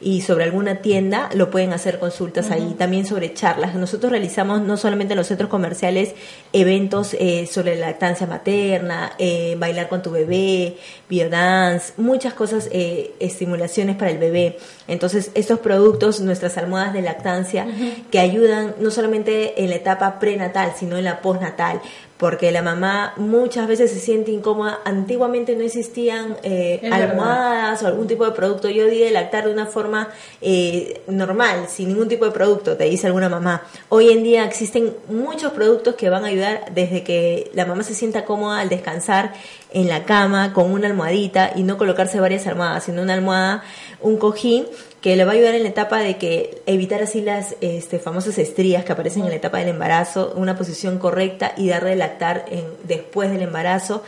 [0.00, 2.74] y sobre alguna tienda, lo pueden hacer consultas ahí.
[2.78, 3.74] También sobre charlas.
[3.74, 6.14] Nosotros realizamos no solamente en los centros comerciales
[6.52, 10.76] eventos eh, sobre la lactancia materna, eh, bailar con tu bebé,
[11.08, 14.58] biodance, muchas cosas, eh, estimulaciones para el bebé.
[14.86, 17.66] Entonces, estos productos, nuestras almohadas de lactancia,
[18.10, 21.80] que ayudan no solamente en la etapa prenatal, sino en la postnatal
[22.18, 24.80] porque la mamá muchas veces se siente incómoda.
[24.84, 28.68] Antiguamente no existían eh, almohadas o algún tipo de producto.
[28.68, 30.08] Yo di de lactar de una forma
[30.40, 33.62] eh, normal, sin ningún tipo de producto, te dice alguna mamá.
[33.88, 37.94] Hoy en día existen muchos productos que van a ayudar desde que la mamá se
[37.94, 39.32] sienta cómoda al descansar
[39.70, 43.62] en la cama con una almohadita y no colocarse varias almohadas, sino una almohada,
[44.00, 44.66] un cojín
[45.08, 48.36] que le va a ayudar en la etapa de que evitar así las este, famosas
[48.36, 52.66] estrías que aparecen en la etapa del embarazo, una posición correcta y darle lactar en,
[52.84, 54.02] después del embarazo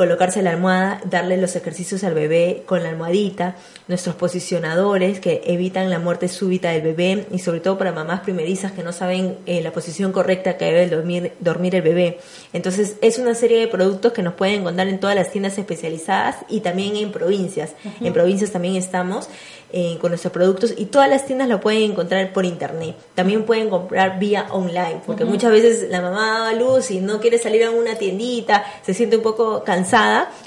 [0.00, 5.90] colocarse la almohada, darle los ejercicios al bebé con la almohadita, nuestros posicionadores que evitan
[5.90, 9.60] la muerte súbita del bebé y sobre todo para mamás primerizas que no saben eh,
[9.60, 12.18] la posición correcta que debe dormir, dormir el bebé.
[12.54, 16.46] Entonces es una serie de productos que nos pueden encontrar en todas las tiendas especializadas
[16.48, 17.72] y también en provincias.
[18.00, 19.28] En provincias también estamos
[19.72, 22.96] eh, con nuestros productos y todas las tiendas lo pueden encontrar por internet.
[23.14, 27.38] También pueden comprar vía online, porque muchas veces la mamá da luz y no quiere
[27.38, 29.89] salir a una tiendita, se siente un poco cansada.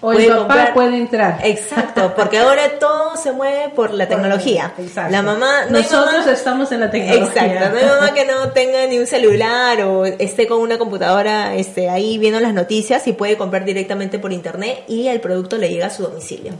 [0.01, 1.39] O el papá puede entrar.
[1.43, 4.73] Exacto, porque ahora todo se mueve por la tecnología.
[5.09, 7.45] La mamá, nosotros estamos en la tecnología.
[7.45, 11.55] Exacto, no hay mamá que no tenga ni un celular o esté con una computadora
[11.55, 15.69] este, ahí viendo las noticias y puede comprar directamente por internet y el producto le
[15.69, 16.53] llega a su domicilio.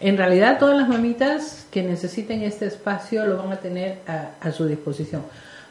[0.00, 4.66] En realidad todas las mamitas que necesiten este espacio lo van a tener a, su
[4.66, 5.22] disposición.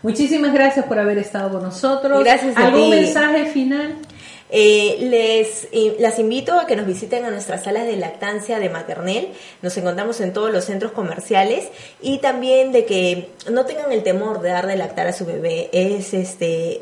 [0.01, 2.23] Muchísimas gracias por haber estado con nosotros.
[2.23, 3.95] Gracias ¿Algún mensaje final?
[4.55, 5.67] Eh, les
[5.99, 9.29] las invito a que nos visiten a nuestras salas de lactancia de maternel.
[9.63, 11.69] Nos encontramos en todos los centros comerciales
[12.01, 15.69] y también de que no tengan el temor de dar de lactar a su bebé.
[15.73, 16.81] Es este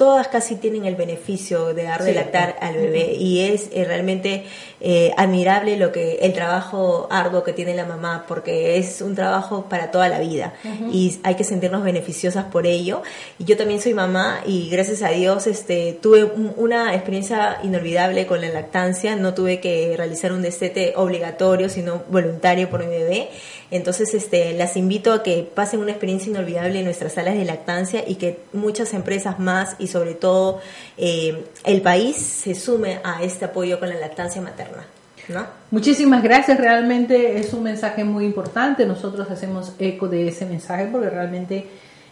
[0.00, 4.46] todas casi tienen el beneficio de dar de lactar al bebé y es eh, realmente
[4.80, 9.66] eh, admirable lo que el trabajo arduo que tiene la mamá porque es un trabajo
[9.68, 10.54] para toda la vida
[10.90, 13.02] y hay que sentirnos beneficiosas por ello.
[13.38, 18.40] Y yo también soy mamá y gracias a Dios este tuve una experiencia inolvidable con
[18.40, 19.16] la lactancia.
[19.16, 23.28] No tuve que realizar un destete obligatorio sino voluntario por mi bebé.
[23.70, 28.02] Entonces, este, las invito a que pasen una experiencia inolvidable en nuestras salas de lactancia
[28.06, 30.60] y que muchas empresas más y sobre todo
[30.96, 34.84] eh, el país se sume a este apoyo con la lactancia materna.
[35.28, 35.46] ¿no?
[35.70, 38.86] Muchísimas gracias, realmente es un mensaje muy importante.
[38.86, 41.66] Nosotros hacemos eco de ese mensaje porque realmente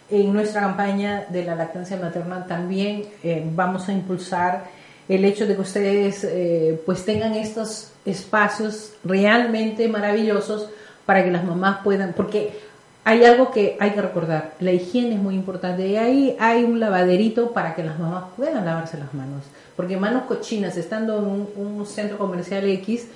[0.09, 4.65] en nuestra campaña de la lactancia materna también eh, vamos a impulsar
[5.07, 10.69] el hecho de que ustedes eh, pues tengan estos espacios realmente maravillosos
[11.05, 12.59] para que las mamás puedan, porque
[13.09, 15.87] hay algo que hay que recordar, la higiene es muy importante.
[15.87, 19.45] Y ahí hay un lavaderito para que las mamás puedan lavarse las manos,
[19.75, 23.07] porque manos cochinas, estando en un, centro comercial X,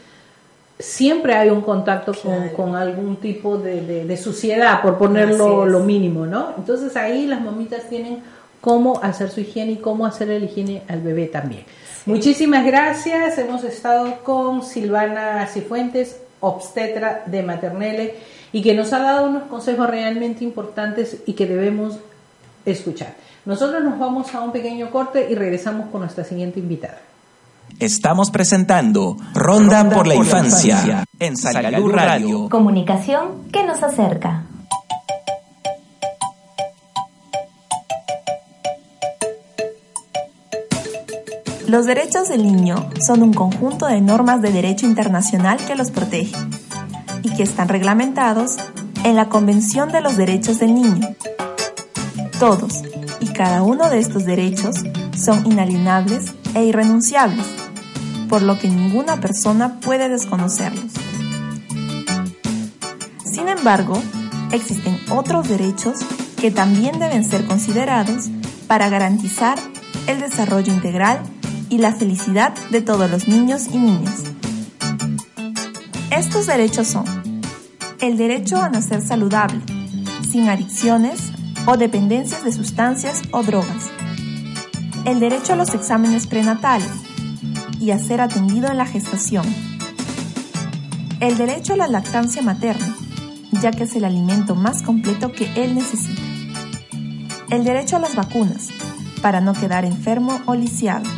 [0.80, 2.12] siempre hay un contacto
[2.56, 6.56] con, algún tipo de, suciedad, por ponerlo lo mínimo, ¿no?
[6.58, 8.24] Entonces ahí las mamitas tienen
[8.62, 11.66] cómo hacer su higiene y cómo hacer la higiene al bebé también.
[12.08, 18.16] Muchísimas gracias, hemos estado con Silvana Cifuentes, obstetra de Maternelle
[18.54, 21.98] y que nos ha dado unos consejos realmente importantes y que debemos
[22.66, 23.16] escuchar.
[23.46, 27.00] Nosotros nos vamos a un pequeño corte y regresamos con nuestra siguiente invitada.
[27.80, 32.48] Estamos presentando Ronda, por, la, infancia, en Salgalú Radio.
[32.50, 34.46] Comunicación que nos acerca.
[41.68, 46.36] Los derechos del niño son un conjunto de normas de derecho internacional que los protege
[47.24, 48.58] y que están reglamentados
[49.04, 51.16] en la Convención de los Derechos del Niño.
[52.40, 52.82] Todos
[53.20, 54.76] y cada uno de estos derechos
[55.18, 57.46] son inalienables e irrenunciables,
[58.30, 60.92] por lo que ninguna persona puede desconocerlos.
[63.26, 64.02] Sin embargo,
[64.52, 66.00] existen otros derechos
[66.40, 68.30] que también deben ser considerados
[68.68, 69.58] para garantizar
[70.08, 71.22] el desarrollo integral
[71.70, 74.33] y la felicidad de todos los niños y niñas.
[76.16, 77.06] Estos derechos son
[78.00, 79.60] el derecho a nacer saludable,
[80.30, 81.32] sin adicciones
[81.66, 83.90] o dependencias de sustancias o drogas,
[85.06, 86.92] el derecho a los exámenes prenatales
[87.80, 89.44] y a ser atendido en la gestación,
[91.20, 92.96] el derecho a la lactancia materna,
[93.64, 96.22] ya que es el alimento más completo que él necesita,
[97.50, 98.68] el derecho a las vacunas,
[99.24, 101.10] para no quedar enfermo o lisiado,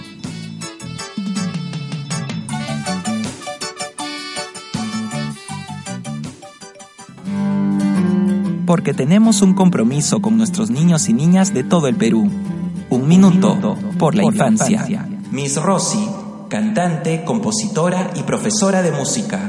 [8.65, 12.30] porque tenemos un compromiso con nuestros niños y niñas de todo el Perú.
[12.89, 15.08] Un minuto por la infancia.
[15.32, 16.08] Miss Rossi,
[16.49, 19.39] cantante, compositora y profesora de música.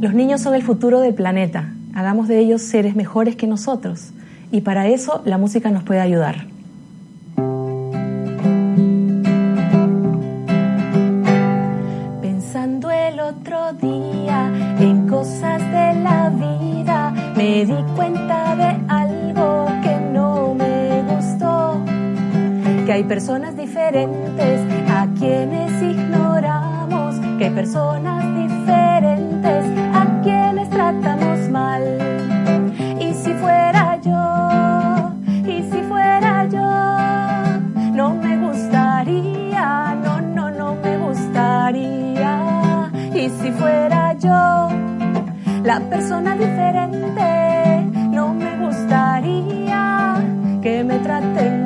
[0.00, 1.72] Los niños son el futuro del planeta.
[1.94, 4.10] Hagamos de ellos seres mejores que nosotros.
[4.50, 6.46] Y para eso la música nos puede ayudar.
[23.28, 31.82] Personas diferentes a quienes ignoramos, que personas diferentes a quienes tratamos mal.
[32.98, 35.12] Y si fuera yo,
[35.46, 42.40] y si fuera yo, no me gustaría, no, no, no me gustaría.
[43.14, 44.70] Y si fuera yo,
[45.64, 47.90] la persona diferente.
[48.10, 50.14] No me gustaría
[50.62, 51.57] que me traten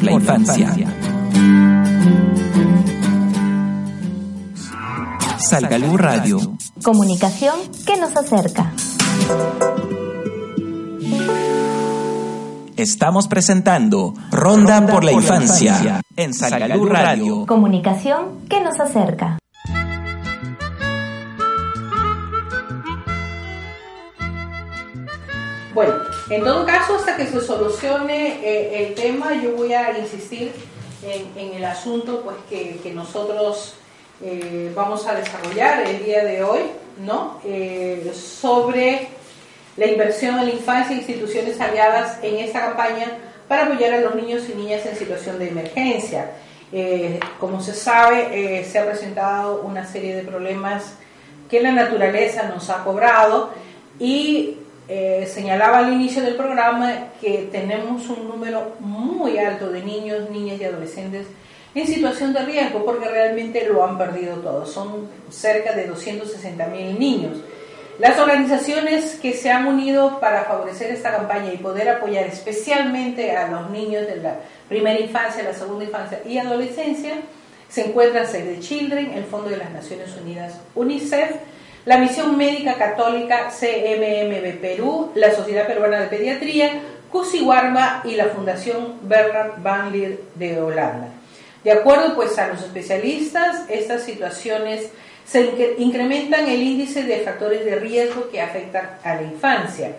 [0.00, 0.74] por la infancia.
[5.38, 6.38] Salgalú Radio.
[6.82, 7.54] Comunicación
[7.86, 8.72] que nos acerca.
[12.76, 17.46] Estamos presentando Ronda, por la Infancia en Salgalú Radio.
[17.46, 19.38] Comunicación que nos acerca.
[25.74, 25.92] Bueno,
[26.30, 30.52] en todo caso, hasta que se solucione eh, el tema, yo voy a insistir
[31.02, 33.74] en, el asunto pues que, nosotros
[34.22, 36.60] eh, vamos a desarrollar el día de hoy,
[37.04, 37.40] ¿no?
[37.44, 39.08] Eh, sobre
[39.76, 43.08] la inversión en la infancia e instituciones aliadas en esta campaña
[43.48, 46.30] para apoyar a los niños y niñas en situación de emergencia.
[47.40, 50.94] como se sabe, se ha presentado una serie de problemas
[51.50, 53.50] que la naturaleza nos ha cobrado
[53.98, 54.59] y
[54.92, 60.60] eh, señalaba al inicio del programa que tenemos un número muy alto de niños, niñas
[60.60, 61.28] y adolescentes
[61.76, 64.66] en situación de riesgo porque realmente lo han perdido todo.
[64.66, 67.36] Son cerca de 260 mil niños.
[68.00, 73.46] Las organizaciones que se han unido para favorecer esta campaña y poder apoyar especialmente a
[73.46, 77.12] los niños de la primera infancia, la segunda infancia y adolescencia
[77.68, 81.30] se encuentran Save the Children, el Fondo de las Naciones Unidas UNICEF,
[81.84, 88.98] la Misión Médica Católica CMMB Perú, la Sociedad Peruana de Pediatría, Cusiwarma y la Fundación
[89.02, 91.08] Bernard Van Leer de Holanda.
[91.64, 94.90] De acuerdo pues a los especialistas, estas situaciones
[95.78, 99.92] incrementan el índice de factores de riesgo que afectan a la infancia,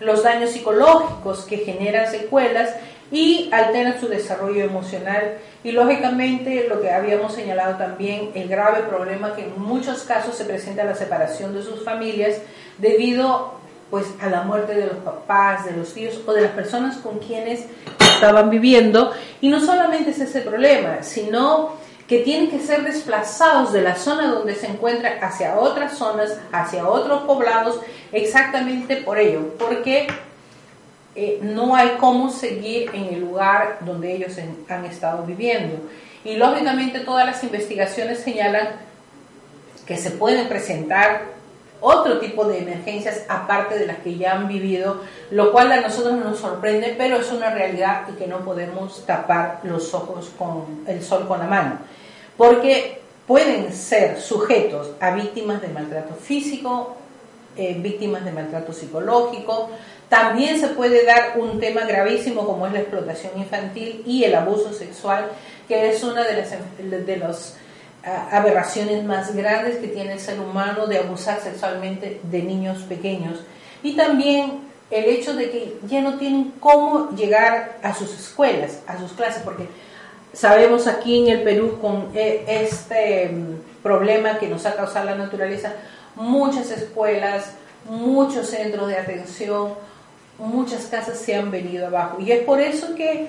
[0.00, 2.74] los daños psicológicos que generan secuelas
[3.10, 5.38] y alteran su desarrollo emocional.
[5.62, 10.44] Y lógicamente lo que habíamos señalado también, el grave problema que en muchos casos se
[10.44, 12.36] presenta la separación de sus familias
[12.78, 13.54] debido
[13.90, 17.18] pues a la muerte de los papás, de los tíos o de las personas con
[17.18, 17.66] quienes
[18.00, 19.12] estaban viviendo.
[19.40, 21.74] Y no solamente es ese problema, sino
[22.08, 26.88] que tienen que ser desplazados de la zona donde se encuentran hacia otras zonas, hacia
[26.88, 27.80] otros poblados,
[28.12, 30.06] exactamente por ello, porque
[31.16, 34.36] eh, no hay cómo seguir en el lugar donde ellos
[34.68, 35.78] han estado viviendo.
[36.24, 38.68] Y lógicamente todas las investigaciones señalan
[39.86, 41.36] que se pueden presentar
[41.80, 46.14] otro tipo de emergencias aparte de las que ya han vivido, lo cual a nosotros
[46.16, 51.02] nos sorprende, pero es una realidad y que no podemos tapar los ojos con el
[51.02, 51.78] sol con la mano,
[52.36, 56.96] porque pueden ser sujetos a víctimas de maltrato físico,
[57.56, 59.70] eh, víctimas de maltrato psicológico,
[60.08, 64.72] también se puede dar un tema gravísimo como es la explotación infantil y el abuso
[64.72, 65.26] sexual,
[65.66, 67.54] que es una de las de los,
[68.04, 73.40] ah, aberraciones más grandes que tiene el ser humano de abusar sexualmente de niños pequeños.
[73.82, 78.98] Y también el hecho de que ya no tienen cómo llegar a sus escuelas, a
[78.98, 79.66] sus clases, porque
[80.32, 85.16] sabemos aquí en el Perú con e, este mm, problema que nos ha causado la
[85.16, 85.72] naturaleza,
[86.14, 87.54] muchas escuelas,
[87.88, 89.74] muchos centros de atención,
[90.38, 92.20] muchas casas se han venido abajo.
[92.20, 93.28] Y es por eso que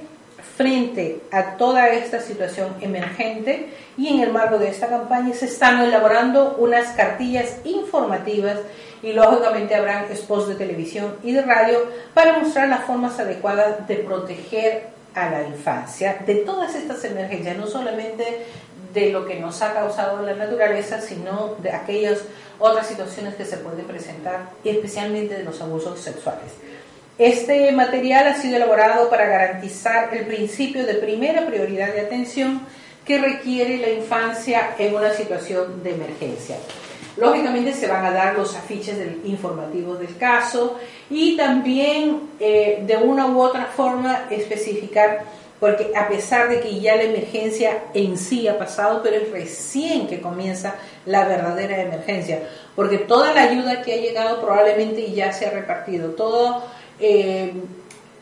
[0.56, 5.82] frente a toda esta situación emergente y en el marco de esta campaña se están
[5.82, 8.58] elaborando unas cartillas informativas
[9.04, 11.80] y lógicamente habrán spots de televisión y de radio
[12.14, 17.68] para mostrar las formas adecuadas de proteger a la infancia de todas estas emergencias, no
[17.68, 18.46] solamente
[18.94, 22.20] de lo que nos ha causado la naturaleza, sino de aquellas
[22.60, 26.52] otras situaciones que se pueden presentar, especialmente de los abusos sexuales.
[27.18, 32.62] Este material ha sido elaborado para garantizar el principio de primera prioridad de atención
[33.04, 36.58] que requiere la infancia en una situación de emergencia.
[37.16, 40.78] Lógicamente se van a dar los afiches del, informativos del caso
[41.10, 45.24] y también eh, de una u otra forma especificar,
[45.60, 50.08] porque a pesar de que ya la emergencia en sí ha pasado, pero es recién
[50.08, 50.76] que comienza
[51.08, 52.44] la verdadera emergencia,
[52.76, 57.54] porque toda la ayuda que ha llegado probablemente ya se ha repartido, todo eh,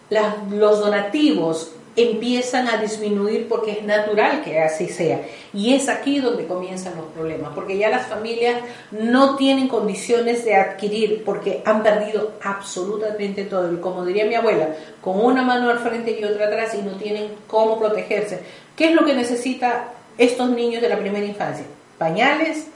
[0.10, 5.22] los donativos empiezan a disminuir porque es natural que así sea.
[5.54, 8.62] Y es aquí donde comienzan los problemas, porque ya las familias
[8.92, 13.72] no tienen condiciones de adquirir porque han perdido absolutamente todo.
[13.72, 14.70] Y como diría mi abuela,
[15.02, 18.42] con una mano al frente y otra atrás y no tienen cómo protegerse.
[18.76, 21.66] ¿Qué es lo que necesita estos niños de la primera infancia?
[21.98, 22.68] Pañales,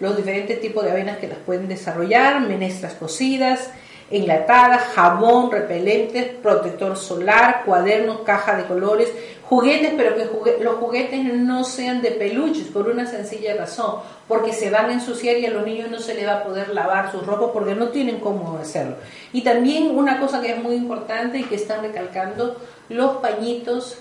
[0.00, 3.70] los diferentes tipos de avenas que las pueden desarrollar, menestras cocidas,
[4.12, 9.10] enlatada, jabón, repelentes, protector solar, cuadernos, caja de colores,
[9.48, 13.96] juguetes, pero que los juguetes no sean de peluches por una sencilla razón,
[14.28, 16.68] porque se van a ensuciar y a los niños no se les va a poder
[16.68, 18.96] lavar sus ropas porque no tienen cómo hacerlo.
[19.32, 22.56] Y también una cosa que es muy importante y que están recalcando,
[22.90, 23.96] los pañitos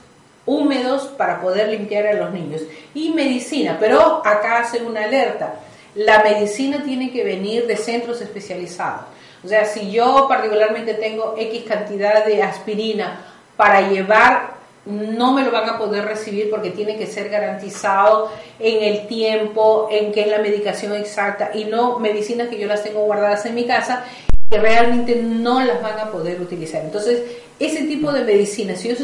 [0.45, 2.61] húmedos para poder limpiar a los niños.
[2.93, 5.55] Y medicina, pero acá hacen una alerta.
[5.95, 9.05] La medicina tiene que venir de centros especializados
[9.43, 13.25] o sea, si yo particularmente tengo X cantidad de aspirina
[13.57, 18.83] para llevar, no me lo van a poder recibir porque tiene que ser garantizado en
[18.83, 23.01] el tiempo en que es la medicación exacta y no medicinas que yo las tengo
[23.01, 24.05] guardadas en mi casa
[24.49, 26.81] que realmente no las van a poder utilizar.
[26.81, 27.21] Entonces,
[27.59, 28.95] ese tipo de medicinas, si,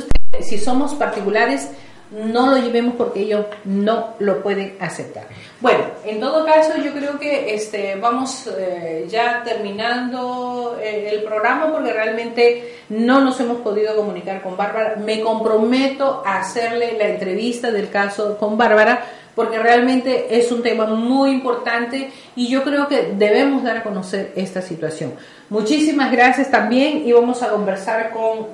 [0.42, 1.70] si somos particulares,
[2.12, 5.28] no lo llevemos porque ellos no lo pueden aceptar.
[5.60, 11.72] Bueno, en todo caso yo creo que este, vamos eh, ya terminando eh, el programa
[11.72, 14.96] porque realmente no nos hemos podido comunicar con Bárbara.
[14.96, 19.04] Me comprometo a hacerle la entrevista del caso con Bárbara
[19.36, 24.32] porque realmente es un tema muy importante y yo creo que debemos dar a conocer
[24.36, 25.14] esta situación.
[25.50, 28.48] Muchísimas gracias también y vamos a conversar con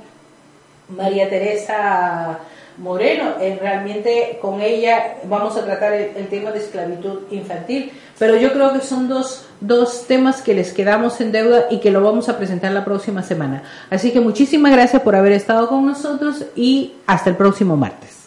[0.89, 2.39] María Teresa
[2.77, 3.35] Moreno.
[3.39, 8.51] Eh, realmente con ella vamos a tratar el, el, tema de esclavitud infantil, pero yo
[8.53, 12.29] creo que son dos, dos temas que les quedamos en deuda y que lo vamos
[12.29, 13.63] a presentar la próxima semana.
[13.89, 18.23] Así que muchísimas gracias por haber estado con nosotros y hasta el próximo martes.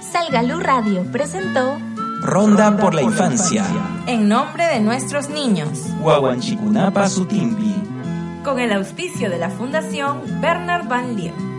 [0.00, 1.78] Salgalú Radio presentó
[2.22, 3.64] Ronda por la Infancia.
[4.06, 5.68] En nombre de nuestros niños.
[6.00, 7.89] Guaguanchicunapa Sutimpi
[8.42, 11.49] con el auspicio de la Fundación Bernard Van Leer.